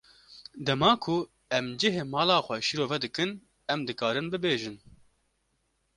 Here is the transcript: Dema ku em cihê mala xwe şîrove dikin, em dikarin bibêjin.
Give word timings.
Dema 0.65 0.91
ku 1.03 1.15
em 1.57 1.67
cihê 1.79 2.03
mala 2.13 2.37
xwe 2.45 2.57
şîrove 2.67 2.97
dikin, 3.03 3.31
em 3.73 3.79
dikarin 3.87 4.27
bibêjin. 4.31 4.77